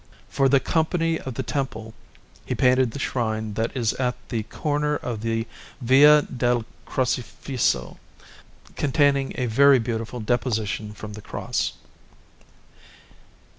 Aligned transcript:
For 0.29 0.49
the 0.49 0.59
Company 0.59 1.19
of 1.19 1.35
the 1.35 1.43
Temple 1.43 1.93
he 2.43 2.55
painted 2.55 2.89
the 2.89 2.97
shrine 2.97 3.53
that 3.53 3.77
is 3.77 3.93
at 3.93 4.15
the 4.29 4.41
corner 4.41 4.95
of 4.95 5.21
the 5.21 5.45
Via 5.79 6.23
del 6.23 6.65
Crocifisso, 6.87 7.99
containing 8.75 9.31
a 9.35 9.45
very 9.45 9.77
beautiful 9.77 10.19
Deposition 10.19 10.93
from 10.95 11.13
the 11.13 11.21
Cross. 11.21 11.73